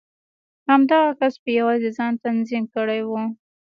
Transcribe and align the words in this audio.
همدغه 0.69 1.11
کس 1.19 1.33
په 1.43 1.49
يوازې 1.59 1.89
ځان 1.97 2.13
تنظيم 2.23 2.63
کړی 2.75 3.01
و. 3.07 3.11